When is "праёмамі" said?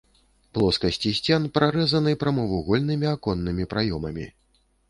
3.75-4.25